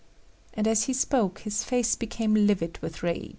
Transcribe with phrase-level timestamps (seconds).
[0.55, 3.29] And as he spoke his face became livid with rage.